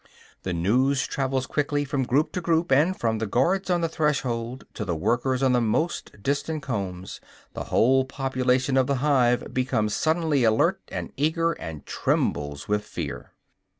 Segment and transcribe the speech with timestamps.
[0.41, 4.65] The news travels quickly from group to group; and from the guards on the threshold
[4.73, 7.21] to the workers on the most distant combs,
[7.53, 13.33] the whole population of the hive becomes suddenly alert and eager, and trembles with fear.